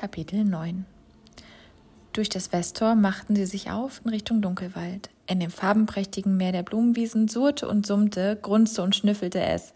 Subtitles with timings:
[0.00, 0.86] Kapitel 9
[2.14, 5.10] Durch das Westtor machten sie sich auf in Richtung Dunkelwald.
[5.26, 9.74] In dem farbenprächtigen Meer der Blumenwiesen surrte und summte, grunzte und schnüffelte es.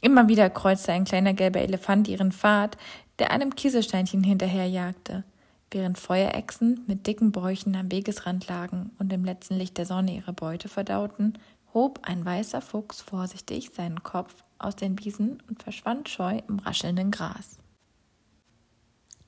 [0.00, 2.76] Immer wieder kreuzte ein kleiner gelber Elefant ihren Pfad,
[3.18, 5.24] der einem Kieselsteinchen hinterherjagte.
[5.72, 10.32] Während Feuerechsen mit dicken Bäuchen am Wegesrand lagen und im letzten Licht der Sonne ihre
[10.32, 11.36] Beute verdauten,
[11.72, 17.10] hob ein weißer Fuchs vorsichtig seinen Kopf aus den Wiesen und verschwand scheu im raschelnden
[17.10, 17.58] Gras.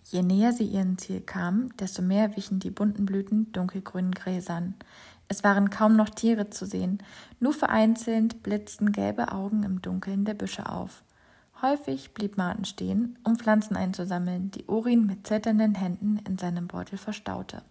[0.08, 4.74] Je näher sie ihrem Ziel kamen, desto mehr wichen die bunten Blüten dunkelgrünen Gräsern.
[5.26, 6.98] Es waren kaum noch Tiere zu sehen,
[7.40, 11.02] nur vereinzelt blitzten gelbe Augen im Dunkeln der Büsche auf.
[11.60, 16.98] Häufig blieb Martin stehen, um Pflanzen einzusammeln, die Urin mit zitternden Händen in seinem Beutel
[16.98, 17.62] verstaute.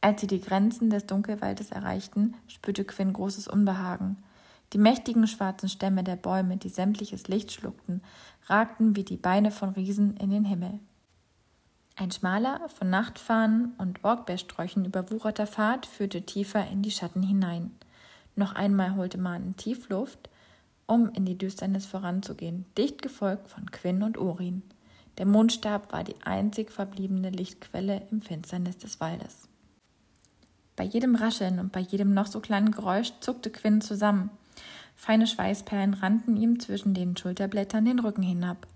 [0.00, 4.16] Als sie die Grenzen des Dunkelwaldes erreichten, spürte Quinn großes Unbehagen.
[4.72, 8.02] Die mächtigen schwarzen Stämme der Bäume, die sämtliches Licht schluckten,
[8.46, 10.80] ragten wie die Beine von Riesen in den Himmel.
[12.00, 17.72] Ein schmaler, von Nachtfahnen und Orkbeersträuchen überwucherter Pfad führte tiefer in die Schatten hinein.
[18.36, 20.30] Noch einmal holte man Tiefluft,
[20.86, 24.62] um in die Düsternis voranzugehen, dicht gefolgt von Quinn und Urin.
[25.18, 29.46] Der Mondstab war die einzig verbliebene Lichtquelle im Finsternis des Waldes.
[30.76, 34.30] Bei jedem Rascheln und bei jedem noch so kleinen Geräusch zuckte Quinn zusammen.
[34.96, 38.66] Feine Schweißperlen rannten ihm zwischen den Schulterblättern den Rücken hinab.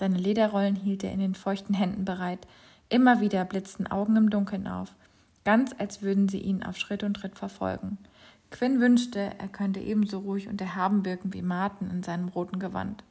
[0.00, 2.46] Seine Lederrollen hielt er in den feuchten Händen bereit.
[2.88, 4.94] Immer wieder blitzten Augen im Dunkeln auf,
[5.44, 7.98] ganz als würden sie ihn auf Schritt und Tritt verfolgen.
[8.50, 13.04] Quinn wünschte, er könnte ebenso ruhig und erhaben wirken wie Martin in seinem roten Gewand.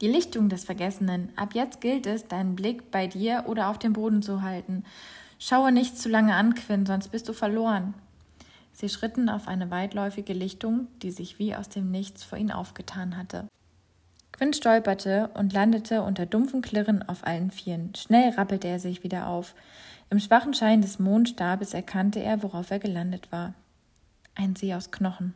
[0.00, 1.28] Die Lichtung des Vergessenen.
[1.36, 4.82] Ab jetzt gilt es, deinen Blick bei dir oder auf dem Boden zu halten.
[5.38, 7.94] Schaue nicht zu lange an, Quinn, sonst bist du verloren.
[8.72, 13.16] Sie schritten auf eine weitläufige Lichtung, die sich wie aus dem Nichts vor ihnen aufgetan
[13.16, 13.46] hatte.
[14.36, 17.94] Quinn stolperte und landete unter dumpfem Klirren auf allen Vieren.
[17.94, 19.54] Schnell rappelte er sich wieder auf.
[20.10, 23.54] Im schwachen Schein des Mondstabes erkannte er, worauf er gelandet war.
[24.34, 25.34] Ein See aus Knochen.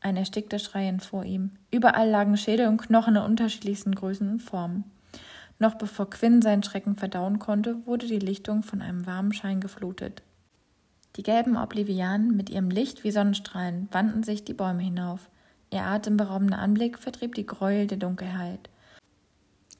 [0.00, 1.50] Ein erstickter Schreien vor ihm.
[1.72, 4.84] Überall lagen Schädel und Knochen in unterschiedlichsten Größen und Formen.
[5.58, 10.22] Noch bevor Quinn seinen Schrecken verdauen konnte, wurde die Lichtung von einem warmen Schein geflutet.
[11.16, 15.28] Die gelben Oblivianen mit ihrem Licht wie Sonnenstrahlen wandten sich die Bäume hinauf.
[15.72, 18.68] Ihr atemberaubender Anblick vertrieb die Gräuel der Dunkelheit.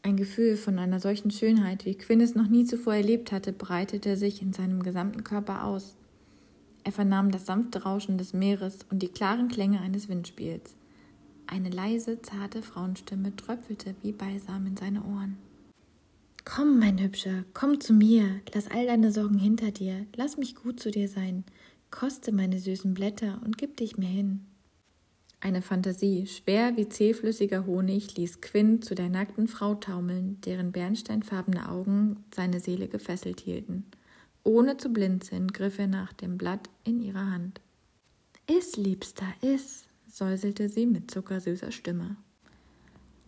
[0.03, 4.17] Ein Gefühl von einer solchen Schönheit, wie Quinn es noch nie zuvor erlebt hatte, breitete
[4.17, 5.97] sich in seinem gesamten Körper aus.
[6.85, 10.75] Er vernahm das sanfte Rauschen des Meeres und die klaren Klänge eines Windspiels.
[11.47, 15.37] Eine leise, zarte Frauenstimme tröpfelte wie Balsam in seine Ohren.
[16.45, 20.81] Komm, mein Hübscher, komm zu mir, lass all deine Sorgen hinter dir, lass mich gut
[20.81, 21.45] zu dir sein,
[21.91, 24.47] koste meine süßen Blätter und gib dich mir hin.
[25.43, 31.71] Eine Fantasie, schwer wie zähflüssiger Honig, ließ Quinn zu der nackten Frau taumeln, deren bernsteinfarbene
[31.71, 33.87] Augen seine Seele gefesselt hielten.
[34.45, 37.63] Ohne zu blinzeln griff er nach dem Blatt in ihrer Hand.
[38.47, 42.17] Iss, Liebster, iss, säuselte sie mit zuckersüßer Stimme.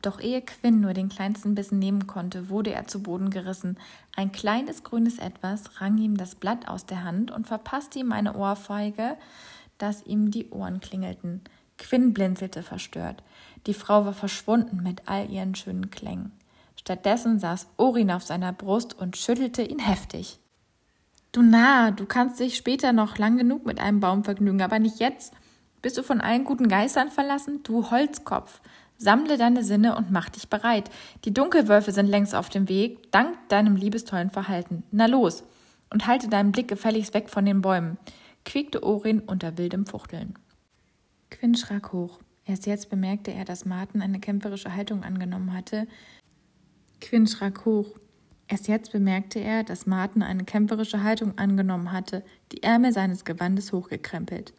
[0.03, 3.79] Doch ehe Quinn nur den kleinsten Bissen nehmen konnte, wurde er zu Boden gerissen.
[4.17, 8.37] Ein kleines grünes Etwas rang ihm das Blatt aus der Hand und verpasste ihm eine
[8.37, 9.17] Ohrfeige,
[9.79, 11.41] dass ihm die Ohren klingelten.
[11.79, 13.23] Quinn blinzelte verstört.
[13.67, 16.33] Die Frau war verschwunden mit all ihren schönen Klängen.
[16.77, 20.39] Stattdessen saß Orin auf seiner Brust und schüttelte ihn heftig.
[21.31, 24.99] Du Narr, du kannst dich später noch lang genug mit einem Baum vergnügen, aber nicht
[25.01, 25.33] jetzt.
[25.81, 27.63] Bist du von allen guten Geistern verlassen?
[27.63, 28.61] Du Holzkopf.
[28.99, 30.91] Sammle deine Sinne und mach dich bereit.
[31.25, 34.85] Die Dunkelwölfe sind längst auf dem Weg, dank deinem liebestollen Verhalten.
[34.91, 35.45] Na los
[35.93, 37.99] und halte deinen Blick gefälligst weg von den Bäumen,
[38.45, 40.35] quiekte Orin unter wildem Fuchteln.
[41.43, 42.21] Quinn schrak hoch.
[42.45, 45.89] Erst jetzt bemerkte er, dass Martin eine kämpferische Haltung angenommen hatte.
[47.01, 47.99] Quinn schrak hoch.
[48.47, 53.73] Erst jetzt bemerkte er, dass Martin eine kämpferische Haltung angenommen hatte, die Ärmel seines Gewandes
[53.73, 54.53] hochgekrempelt.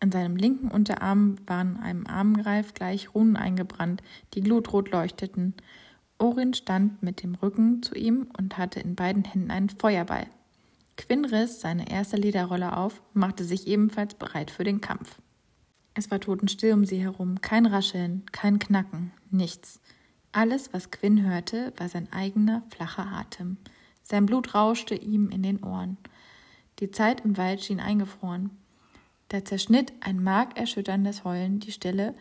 [0.00, 4.02] An seinem linken Unterarm waren einem Armgreif gleich Runen eingebrannt,
[4.34, 5.54] die glutrot leuchteten.
[6.18, 10.26] Orin stand mit dem Rücken zu ihm und hatte in beiden Händen einen Feuerball.
[10.98, 15.16] Quinn riss seine erste Lederrolle auf machte sich ebenfalls bereit für den Kampf.
[15.94, 19.80] Es war totenstill um sie herum, kein Rascheln, kein Knacken, nichts.
[20.32, 23.56] Alles, was Quinn hörte, war sein eigener flacher Atem.
[24.02, 25.96] Sein Blut rauschte ihm in den Ohren.
[26.78, 28.50] Die Zeit im Wald schien eingefroren.
[29.28, 32.14] Da zerschnitt ein markerschütterndes Heulen die Stille,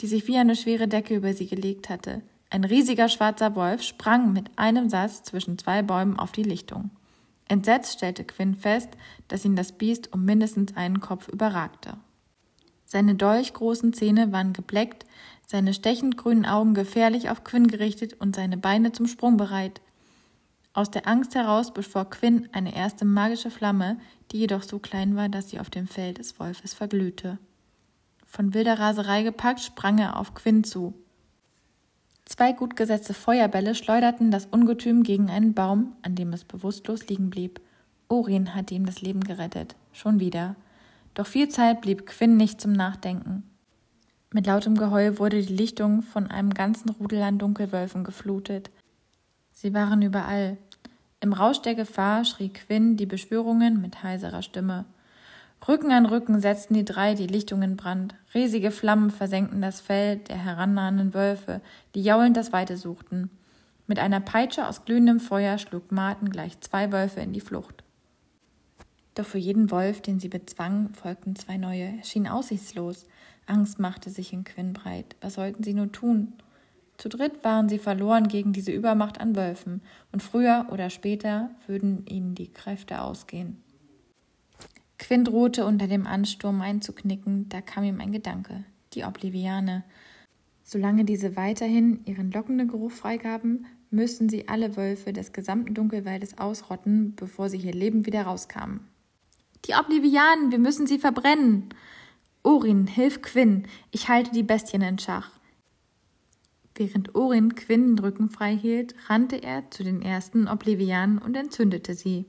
[0.00, 2.22] die sich wie eine schwere Decke über sie gelegt hatte.
[2.50, 6.90] Ein riesiger schwarzer Wolf sprang mit einem Satz zwischen zwei Bäumen auf die Lichtung.
[7.48, 8.90] Entsetzt stellte Quinn fest,
[9.28, 11.96] dass ihn das Biest um mindestens einen Kopf überragte.
[12.92, 15.06] Seine dolchgroßen Zähne waren gebleckt,
[15.46, 19.80] seine stechend grünen Augen gefährlich auf Quinn gerichtet und seine Beine zum Sprung bereit.
[20.74, 23.98] Aus der Angst heraus beschwor Quinn eine erste magische Flamme,
[24.30, 27.38] die jedoch so klein war, dass sie auf dem Fell des Wolfes verglühte.
[28.26, 30.92] Von wilder Raserei gepackt, sprang er auf Quinn zu.
[32.26, 37.30] Zwei gut gesetzte Feuerbälle schleuderten das Ungetüm gegen einen Baum, an dem es bewusstlos liegen
[37.30, 37.58] blieb.
[38.08, 39.76] Orin hatte ihm das Leben gerettet.
[39.94, 40.56] Schon wieder.
[41.14, 43.42] Doch viel Zeit blieb Quinn nicht zum Nachdenken.
[44.32, 48.70] Mit lautem Geheul wurde die Lichtung von einem ganzen Rudel an Dunkelwölfen geflutet.
[49.52, 50.56] Sie waren überall.
[51.20, 54.86] Im Rausch der Gefahr schrie Quinn die Beschwörungen mit heiserer Stimme.
[55.68, 58.14] Rücken an Rücken setzten die drei die Lichtung in Brand.
[58.34, 61.60] Riesige Flammen versenkten das Fell der herannahenden Wölfe,
[61.94, 63.30] die jaulend das Weite suchten.
[63.86, 67.81] Mit einer Peitsche aus glühendem Feuer schlug Marten gleich zwei Wölfe in die Flucht.
[69.14, 71.98] Doch für jeden Wolf, den sie bezwang, folgten zwei neue.
[71.98, 73.06] Er schien aussichtslos.
[73.46, 75.16] Angst machte sich in Quinn breit.
[75.20, 76.32] Was sollten sie nur tun?
[76.96, 79.82] Zu dritt waren sie verloren gegen diese Übermacht an Wölfen,
[80.12, 83.56] und früher oder später würden ihnen die Kräfte ausgehen.
[84.98, 88.64] Quinn drohte unter dem Ansturm einzuknicken, da kam ihm ein Gedanke.
[88.94, 89.82] Die Obliviane.
[90.62, 97.14] Solange diese weiterhin ihren lockenden Geruch freigaben, müssten sie alle Wölfe des gesamten Dunkelwaldes ausrotten,
[97.16, 98.91] bevor sie hier lebend wieder rauskamen.
[99.66, 101.68] Die Oblivianen, wir müssen sie verbrennen.
[102.42, 105.30] Orin, hilf Quinn, ich halte die Bestien in Schach.
[106.74, 111.94] Während Orin Quinn den Rücken frei hielt, rannte er zu den ersten Oblivianen und entzündete
[111.94, 112.26] sie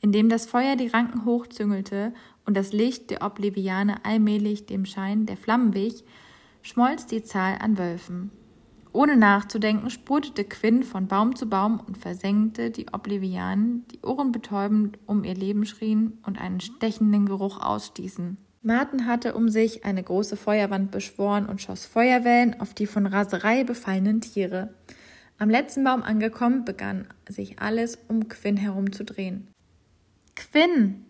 [0.00, 2.12] indem das Feuer die Ranken hochzüngelte
[2.44, 6.04] und das Licht der Obliviane allmählich dem Schein der Flammen wich,
[6.62, 8.30] schmolz die Zahl an Wölfen.
[8.96, 15.22] Ohne nachzudenken spurtete Quinn von Baum zu Baum und versenkte die Oblivianen, die ohrenbetäubend um
[15.22, 18.38] ihr Leben schrien und einen stechenden Geruch ausstießen.
[18.62, 23.64] Martin hatte um sich eine große Feuerwand beschworen und schoss Feuerwellen auf die von Raserei
[23.64, 24.72] befallenen Tiere.
[25.36, 29.48] Am letzten Baum angekommen, begann sich alles um Quinn herumzudrehen.
[30.36, 31.04] Quinn!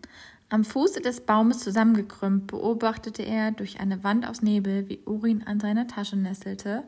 [0.49, 5.61] Am Fuße des Baumes zusammengekrümmt beobachtete er durch eine Wand aus Nebel, wie Urin an
[5.61, 6.83] seiner Tasche nesselte,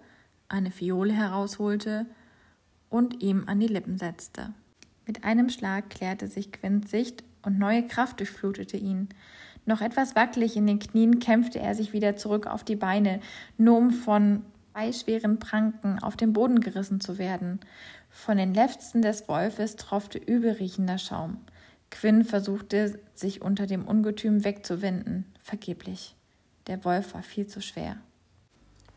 [0.50, 2.06] eine Fiole herausholte
[2.90, 4.54] und ihm an die Lippen setzte.
[5.06, 9.10] Mit einem Schlag klärte sich Quinns Sicht und neue Kraft durchflutete ihn.
[9.66, 13.20] Noch etwas wackelig in den Knien kämpfte er sich wieder zurück auf die Beine,
[13.58, 14.44] nur um von
[14.74, 17.60] zwei schweren Pranken auf den Boden gerissen zu werden.
[18.10, 21.38] Von den Lefzen des Wolfes tropfte übelriechender Schaum.
[21.92, 26.16] Quinn versuchte, sich unter dem Ungetüm wegzuwenden, vergeblich.
[26.68, 27.98] Der Wolf war viel zu schwer.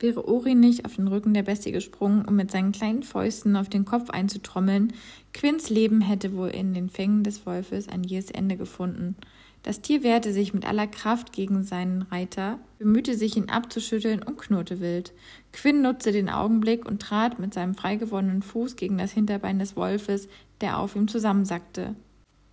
[0.03, 3.69] Wäre Ori nicht auf den Rücken der Bestie gesprungen, um mit seinen kleinen Fäusten auf
[3.69, 4.95] den Kopf einzutrommeln,
[5.33, 9.15] Quinns Leben hätte wohl in den Fängen des Wolfes ein jähes Ende gefunden.
[9.63, 14.39] Das Tier wehrte sich mit aller Kraft gegen seinen Reiter, bemühte sich, ihn abzuschütteln und
[14.39, 15.13] knurrte wild.
[15.53, 20.27] Quinn nutzte den Augenblick und trat mit seinem freigewordenen Fuß gegen das Hinterbein des Wolfes,
[20.61, 21.95] der auf ihm zusammensackte.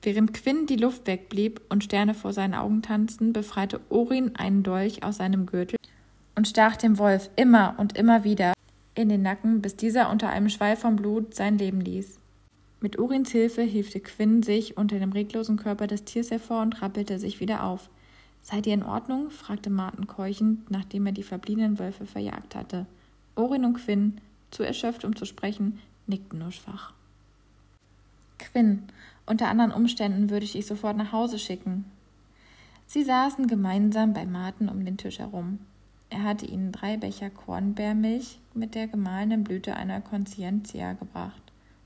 [0.04, 5.02] Während Quinn die Luft wegblieb und Sterne vor seinen Augen tanzten, befreite Orin einen Dolch
[5.02, 5.80] aus seinem Gürtel
[6.40, 8.54] und stach dem Wolf immer und immer wieder
[8.96, 12.18] in den Nacken, bis dieser unter einem Schwall von Blut sein Leben ließ.
[12.80, 17.20] Mit Orins Hilfe hilfte Quinn sich unter dem reglosen Körper des Tiers hervor und rappelte
[17.20, 17.90] sich wieder auf.
[18.42, 19.32] Seid ihr in Ordnung?
[19.32, 22.86] fragte Martin keuchend, nachdem er die verbliebenen Wölfe verjagt hatte.
[23.36, 26.94] Orin und Quinn, zu erschöpft, um zu sprechen, nickten nur schwach.
[28.38, 28.84] Quinn,
[29.26, 31.84] unter anderen Umständen würde ich dich sofort nach Hause schicken.
[32.88, 35.60] Sie saßen gemeinsam bei Martin um den Tisch herum.
[36.10, 41.42] Er hatte ihnen drei Becher Kornbeermilch mit der gemahlenen Blüte einer Conscientia gebracht.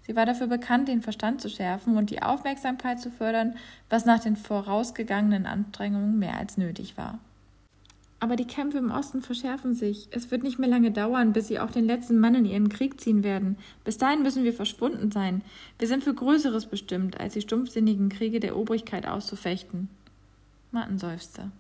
[0.06, 3.56] Sie war dafür bekannt, den Verstand zu schärfen und die Aufmerksamkeit zu fördern,
[3.90, 7.20] was nach den vorausgegangenen Anstrengungen mehr als nötig war.
[8.20, 10.08] Aber die Kämpfe im Osten verschärfen sich.
[10.12, 13.02] Es wird nicht mehr lange dauern, bis sie auch den letzten Mann in ihren Krieg
[13.02, 13.58] ziehen werden.
[13.84, 15.42] Bis dahin müssen wir verschwunden sein.
[15.78, 19.90] Wir sind für Größeres bestimmt, als die stumpfsinnigen Kriege der Obrigkeit auszufechten.
[20.72, 21.52] Martin seufzte.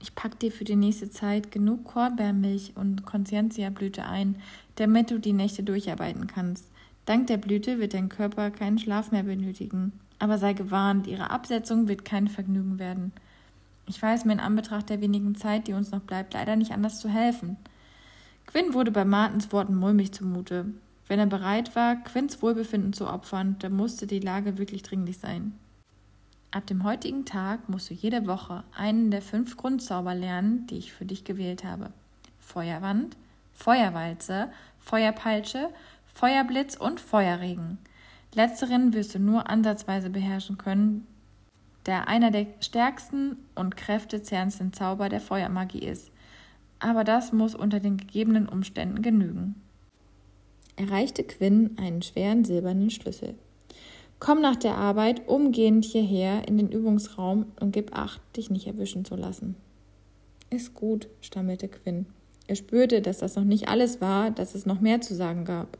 [0.00, 4.36] Ich pack dir für die nächste Zeit genug Kornbeermilch und Conscientia-Blüte ein,
[4.76, 6.68] damit du die Nächte durcharbeiten kannst.
[7.06, 9.92] Dank der Blüte wird dein Körper keinen Schlaf mehr benötigen.
[10.18, 13.12] Aber sei gewarnt, ihre Absetzung wird kein Vergnügen werden.
[13.86, 17.00] Ich weiß mir in Anbetracht der wenigen Zeit, die uns noch bleibt, leider nicht anders
[17.00, 17.56] zu helfen.
[18.46, 20.66] Quinn wurde bei Martins Worten mulmig zumute.
[21.06, 25.52] Wenn er bereit war, Quinns Wohlbefinden zu opfern, dann musste die Lage wirklich dringlich sein.
[26.54, 30.92] Ab dem heutigen Tag musst du jede Woche einen der fünf Grundzauber lernen, die ich
[30.92, 31.90] für dich gewählt habe.
[32.38, 33.16] Feuerwand,
[33.54, 35.70] Feuerwalze, Feuerpeitsche,
[36.06, 37.78] Feuerblitz und Feuerregen.
[38.34, 41.08] Letzteren wirst du nur ansatzweise beherrschen können,
[41.86, 46.12] der einer der stärksten und kräftezehrendsten Zauber der Feuermagie ist.
[46.78, 49.56] Aber das muss unter den gegebenen Umständen genügen.
[50.76, 53.34] Er reichte Quinn einen schweren silbernen Schlüssel.
[54.24, 59.04] Komm nach der Arbeit umgehend hierher in den Übungsraum und gib acht, dich nicht erwischen
[59.04, 59.54] zu lassen.
[60.48, 62.06] Ist gut, stammelte Quinn.
[62.46, 65.76] Er spürte, dass das noch nicht alles war, dass es noch mehr zu sagen gab.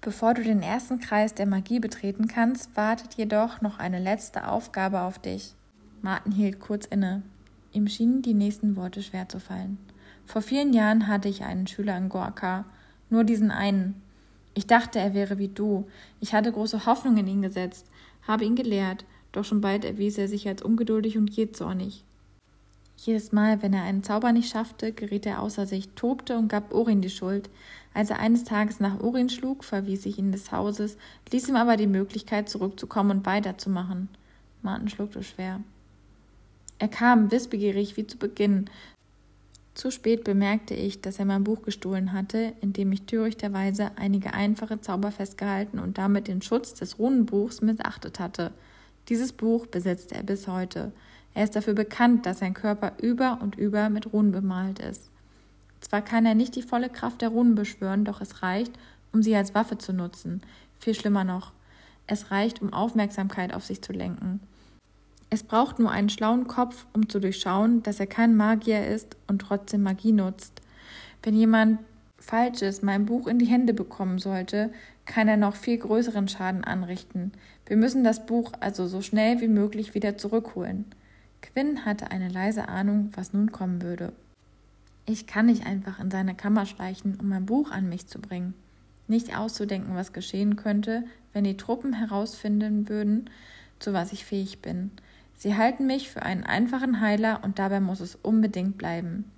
[0.00, 5.02] Bevor du den ersten Kreis der Magie betreten kannst, wartet jedoch noch eine letzte Aufgabe
[5.02, 5.52] auf dich.
[6.00, 7.22] Martin hielt kurz inne.
[7.70, 9.76] Ihm schienen die nächsten Worte schwer zu fallen.
[10.24, 12.64] Vor vielen Jahren hatte ich einen Schüler in Gorka,
[13.10, 14.00] nur diesen einen.
[14.58, 15.86] Ich dachte, er wäre wie du.
[16.18, 17.86] Ich hatte große Hoffnung in ihn gesetzt,
[18.26, 22.02] habe ihn gelehrt, doch schon bald erwies er sich als ungeduldig und jähzornig.
[22.96, 26.74] Jedes Mal, wenn er einen Zauber nicht schaffte, geriet er außer sich, tobte und gab
[26.74, 27.48] Orin die Schuld.
[27.94, 30.96] Als er eines Tages nach Orin schlug, verwies ich ihn des Hauses,
[31.30, 34.08] ließ ihm aber die Möglichkeit, zurückzukommen und weiterzumachen.
[34.62, 35.60] Martin schluckte schwer.
[36.80, 38.68] Er kam, wissbegierig wie zu Beginn.
[39.78, 44.34] Zu spät bemerkte ich, dass er mein Buch gestohlen hatte, in dem ich törichterweise einige
[44.34, 48.50] einfache Zauber festgehalten und damit den Schutz des Runenbuchs missachtet hatte.
[49.08, 50.90] Dieses Buch besitzt er bis heute.
[51.32, 55.10] Er ist dafür bekannt, dass sein Körper über und über mit Runen bemalt ist.
[55.80, 58.72] Zwar kann er nicht die volle Kraft der Runen beschwören, doch es reicht,
[59.12, 60.42] um sie als Waffe zu nutzen.
[60.80, 61.52] Viel schlimmer noch,
[62.08, 64.40] es reicht, um Aufmerksamkeit auf sich zu lenken.
[65.30, 69.40] Es braucht nur einen schlauen Kopf, um zu durchschauen, dass er kein Magier ist und
[69.40, 70.62] trotzdem Magie nutzt.
[71.22, 71.80] Wenn jemand
[72.18, 74.72] Falsches mein Buch in die Hände bekommen sollte,
[75.04, 77.32] kann er noch viel größeren Schaden anrichten.
[77.66, 80.86] Wir müssen das Buch also so schnell wie möglich wieder zurückholen.
[81.42, 84.12] Quinn hatte eine leise Ahnung, was nun kommen würde.
[85.06, 88.54] Ich kann nicht einfach in seine Kammer schleichen, um ein Buch an mich zu bringen.
[89.06, 93.30] Nicht auszudenken, was geschehen könnte, wenn die Truppen herausfinden würden,
[93.78, 94.90] zu was ich fähig bin.
[95.38, 99.30] Sie halten mich für einen einfachen Heiler und dabei muss es unbedingt bleiben.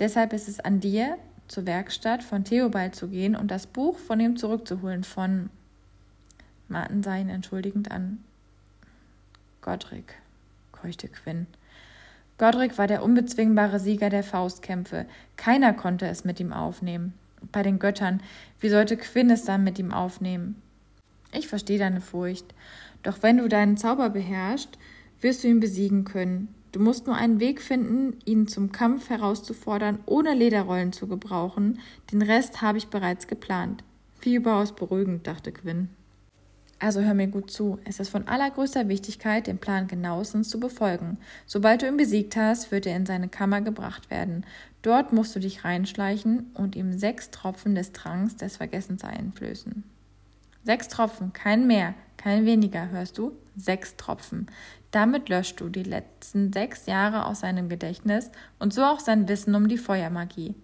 [0.00, 4.18] Deshalb ist es an dir, zur Werkstatt von Theobald zu gehen und das Buch von
[4.18, 5.50] ihm zurückzuholen von.
[6.68, 8.24] Martin sah ihn entschuldigend an.
[9.62, 10.14] Godric
[10.72, 11.46] keuchte Quinn.
[12.38, 15.06] Godric war der unbezwingbare Sieger der Faustkämpfe.
[15.36, 17.14] Keiner konnte es mit ihm aufnehmen.
[17.52, 18.20] Bei den Göttern,
[18.58, 20.60] wie sollte Quinn es dann mit ihm aufnehmen?
[21.32, 22.52] Ich verstehe deine Furcht.
[23.04, 24.76] Doch wenn du deinen Zauber beherrschst,
[25.20, 26.54] wirst du ihn besiegen können.
[26.72, 31.78] Du musst nur einen Weg finden, ihn zum Kampf herauszufordern, ohne Lederrollen zu gebrauchen.
[32.12, 33.82] Den Rest habe ich bereits geplant.
[34.20, 35.88] Wie überaus beruhigend, dachte Quinn.
[36.78, 37.78] Also hör mir gut zu.
[37.84, 41.16] Es ist von allergrößter Wichtigkeit, den Plan genauestens zu befolgen.
[41.46, 44.44] Sobald du ihn besiegt hast, wird er in seine Kammer gebracht werden.
[44.82, 49.84] Dort musst du dich reinschleichen und ihm sechs Tropfen des Tranks des Vergessens einflößen.
[50.64, 53.32] Sechs Tropfen, kein mehr, kein weniger, hörst du?
[53.56, 54.48] Sechs Tropfen.
[54.96, 59.54] Damit löscht du die letzten sechs Jahre aus seinem Gedächtnis und so auch sein Wissen
[59.54, 60.54] um die Feuermagie.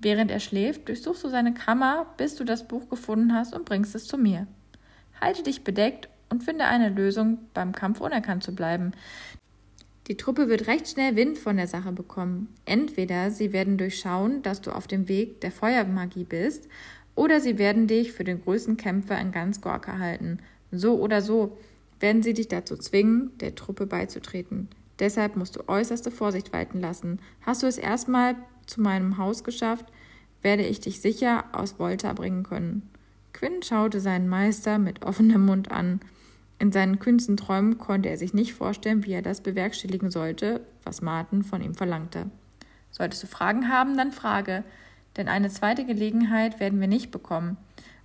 [0.00, 3.94] Während er schläft, durchsuchst du seine Kammer, bis du das Buch gefunden hast und bringst
[3.94, 4.46] es zu mir.
[5.18, 8.92] Halte dich bedeckt und finde eine Lösung, beim Kampf unerkannt zu bleiben.
[10.08, 12.54] Die Truppe wird recht schnell Wind von der Sache bekommen.
[12.66, 16.68] Entweder sie werden durchschauen, dass du auf dem Weg der Feuermagie bist,
[17.14, 20.40] oder sie werden dich für den größten Kämpfer in ganz Gorka halten.
[20.70, 21.56] So oder so
[22.00, 24.68] werden sie dich dazu zwingen, der Truppe beizutreten.
[24.98, 27.18] Deshalb musst du äußerste Vorsicht walten lassen.
[27.42, 28.36] Hast du es erstmal
[28.66, 29.86] zu meinem Haus geschafft,
[30.42, 32.88] werde ich dich sicher aus Volta bringen können.
[33.32, 36.00] Quinn schaute seinen Meister mit offenem Mund an.
[36.58, 41.02] In seinen kühnsten Träumen konnte er sich nicht vorstellen, wie er das bewerkstelligen sollte, was
[41.02, 42.30] Martin von ihm verlangte.
[42.92, 44.62] Solltest du Fragen haben, dann frage,
[45.16, 47.56] denn eine zweite Gelegenheit werden wir nicht bekommen.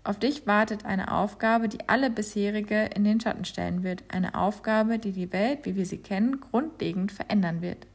[0.09, 4.97] Auf dich wartet eine Aufgabe, die alle bisherige in den Schatten stellen wird, eine Aufgabe,
[4.97, 7.85] die die Welt, wie wir sie kennen, grundlegend verändern wird.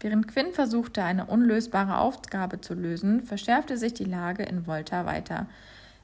[0.00, 5.46] Während Quinn versuchte, eine unlösbare Aufgabe zu lösen, verschärfte sich die Lage in Volta weiter.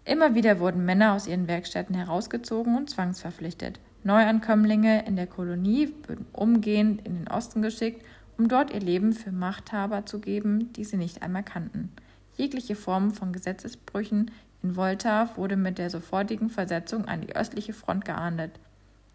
[0.04, 3.80] Immer wieder wurden Männer aus ihren Werkstätten herausgezogen und zwangsverpflichtet.
[4.04, 8.06] Neuankömmlinge in der Kolonie würden umgehend in den Osten geschickt,
[8.38, 11.90] um dort ihr Leben für Machthaber zu geben, die sie nicht einmal kannten.
[12.36, 14.30] Jegliche Form von Gesetzesbrüchen
[14.62, 18.52] in Volta wurde mit der sofortigen Versetzung an die östliche Front geahndet.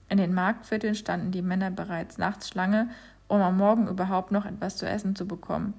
[0.10, 2.90] In den Marktvierteln standen die Männer bereits nachts Schlange,
[3.28, 5.74] um am Morgen überhaupt noch etwas zu essen zu bekommen.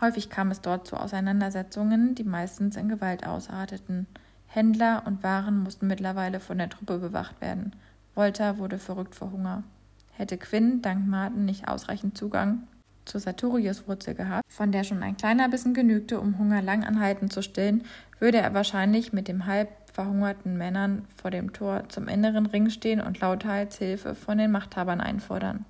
[0.00, 4.06] Häufig kam es dort zu Auseinandersetzungen, die meistens in Gewalt ausarteten.
[4.46, 7.74] Händler und Waren mussten mittlerweile von der Truppe bewacht werden.
[8.14, 9.64] Volta wurde verrückt vor Hunger.
[10.12, 12.62] Hätte Quinn dank Martin nicht ausreichend Zugang
[13.08, 17.42] zur Sartoriuswurzel gehabt, von der schon ein kleiner Bissen genügte, um Hunger lang anhalten zu
[17.42, 17.84] stillen,
[18.18, 23.00] würde er wahrscheinlich mit den halb verhungerten Männern vor dem Tor zum inneren Ring stehen
[23.00, 25.64] und lauthals Hilfe von den Machthabern einfordern.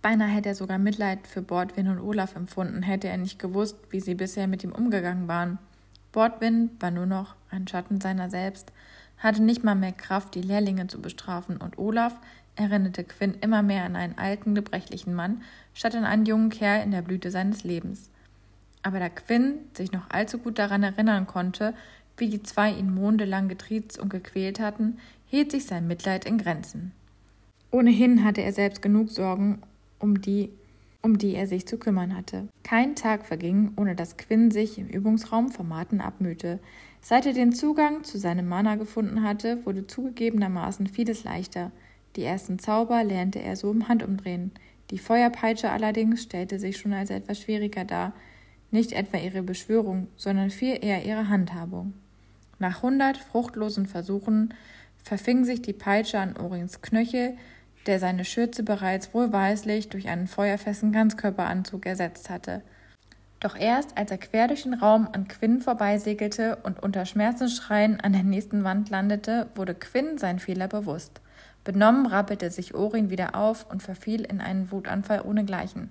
[0.00, 4.00] Beinahe hätte er sogar Mitleid für Bordwin und Olaf empfunden, hätte er nicht gewusst, wie
[4.00, 5.58] sie bisher mit ihm umgegangen waren.
[6.12, 8.72] Bordwin war nur noch ein Schatten seiner selbst.
[9.18, 12.14] hatte nicht mal mehr Kraft, die Lehrlinge zu bestrafen, und Olaf
[12.56, 15.42] erinnerte Quinn immer mehr an einen alten, gebrechlichen Mann,
[15.74, 18.10] statt an einen jungen Kerl in der Blüte seines Lebens.
[18.82, 21.74] Aber da Quinn sich noch allzu gut daran erinnern konnte,
[22.16, 26.92] wie die zwei ihn mondelang getriezt und gequält hatten, hielt sich sein Mitleid in Grenzen.
[27.70, 29.60] Ohnehin hatte er selbst genug Sorgen,
[29.98, 30.50] um die,
[31.02, 32.48] um die er sich zu kümmern hatte.
[32.62, 36.58] Kein Tag verging, ohne dass Quinn sich im Übungsraum vor Marten abmühte.
[37.00, 41.70] Seit er den Zugang zu seinem Mana gefunden hatte, wurde zugegebenermaßen vieles leichter.
[42.16, 44.52] Die ersten Zauber lernte er so im Handumdrehen.
[44.90, 48.14] Die Feuerpeitsche allerdings stellte sich schon als etwas schwieriger dar.
[48.70, 51.92] Nicht etwa ihre Beschwörung, sondern viel eher ihre Handhabung.
[52.58, 54.54] Nach hundert fruchtlosen Versuchen
[55.02, 57.36] verfing sich die Peitsche an Orins Knöchel,
[57.86, 62.62] der seine Schürze bereits wohlweislich durch einen feuerfesten Ganzkörperanzug ersetzt hatte.
[63.40, 68.14] Doch erst als er quer durch den Raum an Quinn vorbeisegelte und unter Schmerzensschreien an
[68.14, 71.20] der nächsten Wand landete, wurde Quinn sein Fehler bewusst.
[71.66, 75.90] Benommen rappelte sich Orin wieder auf und verfiel in einen Wutanfall ohnegleichen.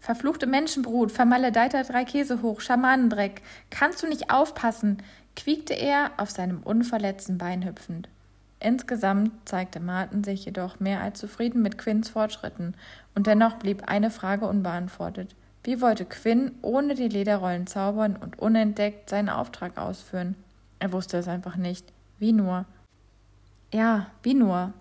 [0.00, 5.02] Verfluchte Menschenbrut, vermaledeiter Dreikäse hoch, Schamanendreck, kannst du nicht aufpassen?
[5.36, 8.08] quiekte er auf seinem unverletzten Bein hüpfend.
[8.60, 12.74] Insgesamt zeigte Martin sich jedoch mehr als zufrieden mit Quinns Fortschritten,
[13.14, 15.36] und dennoch blieb eine Frage unbeantwortet.
[15.64, 20.34] Wie wollte Quinn ohne die Lederrollen zaubern und unentdeckt seinen Auftrag ausführen?
[20.78, 21.92] Er wusste es einfach nicht.
[22.18, 22.64] Wie nur?
[23.72, 24.72] Ja, wie nur?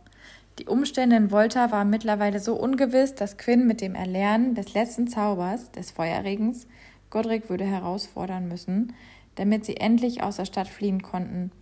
[0.59, 5.07] Die Umstände in Volta waren mittlerweile so ungewiss, dass Quinn mit dem Erlernen des letzten
[5.07, 6.67] Zaubers, des Feuerregens,
[7.09, 8.93] Godric würde herausfordern müssen,
[9.35, 11.51] damit sie endlich aus der Stadt fliehen konnten–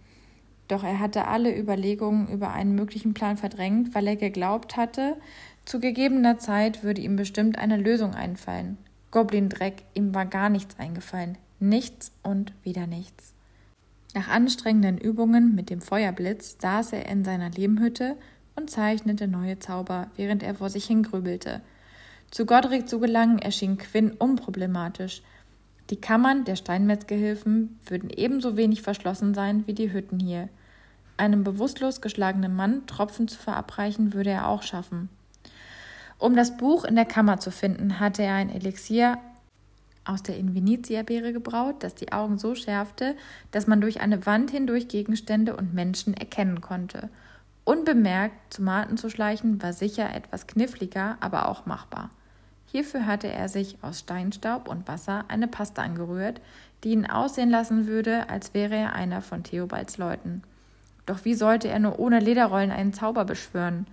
[0.67, 5.15] doch er hatte alle Überlegungen über einen möglichen Plan verdrängt, weil er geglaubt hatte,
[5.63, 8.77] zu gegebener Zeit würde ihm bestimmt eine Lösung einfallen.
[9.11, 11.37] Goblin-Dreck, ihm war gar nichts eingefallen.
[11.59, 13.34] Nichts und wieder nichts.
[14.15, 18.15] Nach anstrengenden Übungen mit dem Feuerblitz saß er in seiner Lehmhütte
[18.55, 21.61] und zeichnete neue Zauber, während er vor sich hingrübelte.
[22.31, 25.21] Zu Godric zu gelangen erschien Quinn unproblematisch.
[25.89, 30.47] Die Kammern der Steinmetzgehilfen würden ebenso wenig verschlossen sein wie die Hütten hier.
[31.17, 35.09] Einem bewusstlos geschlagenen Mann Tropfen zu verabreichen, würde er auch schaffen.
[36.19, 39.17] Um das Buch in der Kammer zu finden, hatte er ein Elixier
[40.05, 43.15] aus der Invenitia-Beere gebraut, das die Augen so schärfte,
[43.51, 47.09] dass man durch eine Wand hindurch Gegenstände und Menschen erkennen konnte.
[47.63, 52.11] Unbemerkt zu Marten zu schleichen, war sicher etwas kniffliger, aber auch machbar.
[52.67, 56.41] Hierfür hatte er sich aus Steinstaub und Wasser eine Paste angerührt,
[56.83, 60.43] die ihn aussehen lassen würde, als wäre er einer von Theobalds Leuten.
[61.05, 63.87] Doch wie sollte er nur ohne Lederrollen einen Zauber beschwören?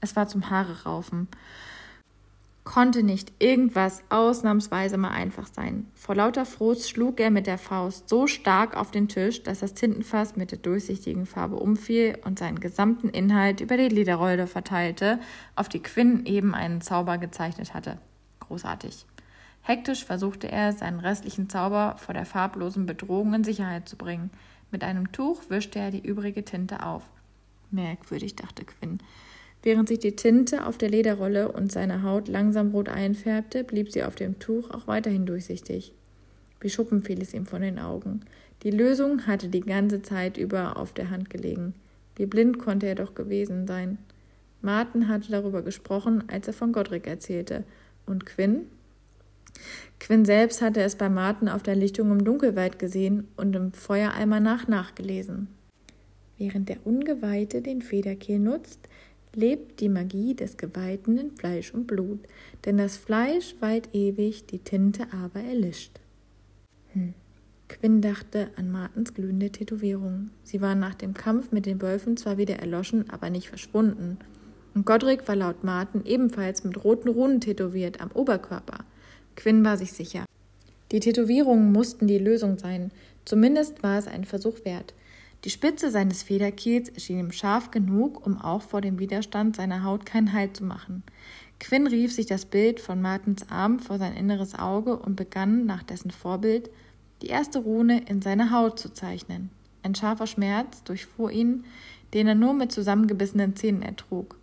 [0.00, 1.28] Es war zum Haare raufen.
[2.72, 5.88] Konnte nicht irgendwas ausnahmsweise mal einfach sein.
[5.94, 9.74] Vor lauter Frust schlug er mit der Faust so stark auf den Tisch, dass das
[9.74, 15.18] Tintenfass mit der durchsichtigen Farbe umfiel und seinen gesamten Inhalt über die Lederrolle verteilte,
[15.56, 17.98] auf die Quinn eben einen Zauber gezeichnet hatte
[18.50, 19.06] großartig.
[19.62, 24.30] Hektisch versuchte er, seinen restlichen Zauber vor der farblosen Bedrohung in Sicherheit zu bringen.
[24.72, 27.04] Mit einem Tuch wischte er die übrige Tinte auf.
[27.70, 28.98] Merkwürdig, dachte Quinn.
[29.62, 34.04] Während sich die Tinte auf der Lederrolle und seiner Haut langsam rot einfärbte, blieb sie
[34.04, 35.92] auf dem Tuch auch weiterhin durchsichtig.
[36.60, 38.20] Wie Schuppen fiel es ihm von den Augen.
[38.62, 41.74] Die Lösung hatte die ganze Zeit über auf der Hand gelegen.
[42.16, 43.98] Wie blind konnte er doch gewesen sein.
[44.62, 47.64] Martin hatte darüber gesprochen, als er von Godric erzählte,
[48.06, 48.66] und Quinn?
[49.98, 54.40] Quinn selbst hatte es bei Martin auf der Lichtung im Dunkelwald gesehen und im Feuereimer
[54.40, 55.48] nachgelesen.
[56.38, 58.88] Während der Ungeweihte den Federkehl nutzt,
[59.34, 62.20] lebt die Magie des Geweihten in Fleisch und Blut,
[62.64, 66.00] denn das Fleisch weilt ewig, die Tinte aber erlischt.
[66.92, 67.14] Hm.
[67.68, 70.30] Quinn dachte an Martens glühende Tätowierung.
[70.42, 74.18] Sie waren nach dem Kampf mit den Wölfen zwar wieder erloschen, aber nicht verschwunden.
[74.74, 78.84] Und Godric war laut Martin ebenfalls mit roten Runen tätowiert am Oberkörper.
[79.36, 80.24] Quinn war sich sicher.
[80.90, 82.90] Die Tätowierungen mussten die Lösung sein.
[83.24, 84.92] Zumindest war es ein Versuch wert.
[85.44, 90.04] Die Spitze seines Federkiels erschien ihm scharf genug, um auch vor dem Widerstand seiner Haut
[90.04, 91.02] keinen Halt zu machen.
[91.58, 95.82] Quinn rief sich das Bild von Martins Arm vor sein inneres Auge und begann nach
[95.82, 96.70] dessen Vorbild
[97.22, 99.50] die erste Rune in seine Haut zu zeichnen.
[99.82, 101.64] Ein scharfer Schmerz durchfuhr ihn,
[102.12, 104.36] den er nur mit zusammengebissenen Zähnen ertrug.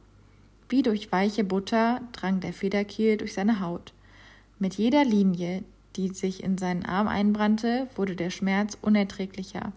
[0.69, 3.93] Wie durch weiche Butter drang der Federkiel durch seine Haut.
[4.59, 5.63] Mit jeder Linie,
[5.95, 9.73] die sich in seinen Arm einbrannte, wurde der Schmerz unerträglicher.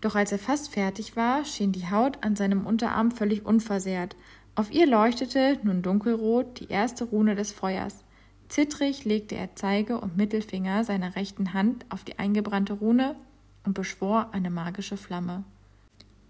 [0.00, 4.16] Doch als er fast fertig war, schien die Haut an seinem Unterarm völlig unversehrt.
[4.54, 8.04] Auf ihr leuchtete nun dunkelrot die erste Rune des Feuers.
[8.48, 13.16] Zittrig legte er Zeige und Mittelfinger seiner rechten Hand auf die eingebrannte Rune
[13.64, 15.44] und beschwor eine magische Flamme.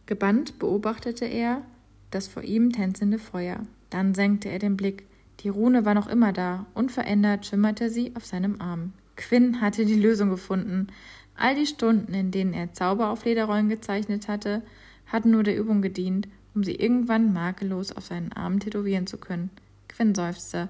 [0.07, 1.63] Gebannt beobachtete er
[2.11, 3.61] das vor ihm tänzelnde Feuer.
[3.91, 5.07] Dann senkte er den Blick.
[5.41, 8.93] Die Rune war noch immer da, unverändert schimmerte sie auf seinem Arm.
[9.17, 10.89] Quinn hatte die Lösung gefunden.
[11.39, 14.63] All die Stunden, in denen er Zauber auf Lederrollen gezeichnet hatte,
[15.07, 19.51] hatten nur der Übung gedient, um sie irgendwann makellos auf seinen Arm tätowieren zu können.
[19.87, 20.69] Quinn seufzte.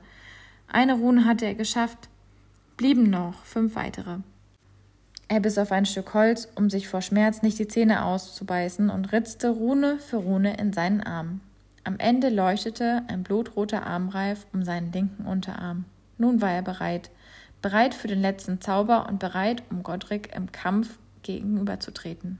[0.68, 2.10] Eine Rune hatte er geschafft,
[2.76, 4.18] blieben noch fünf weitere.
[5.28, 9.12] Er biss auf ein Stück Holz, um sich vor Schmerz nicht die Zähne auszubeißen, und
[9.12, 11.40] ritzte Rune für Rune in seinen Arm.
[11.84, 15.86] Am Ende leuchtete ein blutroter Armreif um seinen linken Unterarm.
[16.18, 17.10] Nun war er bereit,
[17.62, 22.38] bereit für den letzten Zauber und bereit, um Godric im Kampf gegenüberzutreten.